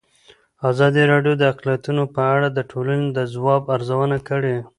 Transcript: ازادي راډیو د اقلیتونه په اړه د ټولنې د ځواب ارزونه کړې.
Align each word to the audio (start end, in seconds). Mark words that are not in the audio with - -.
ازادي 0.69 1.03
راډیو 1.11 1.33
د 1.37 1.43
اقلیتونه 1.51 2.03
په 2.15 2.21
اړه 2.35 2.47
د 2.51 2.59
ټولنې 2.71 3.07
د 3.17 3.19
ځواب 3.33 3.63
ارزونه 3.75 4.17
کړې. 4.29 4.57